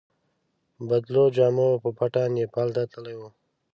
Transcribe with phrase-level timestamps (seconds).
[0.87, 3.31] بدلو جامو په پټه نیپال ته تللی وای.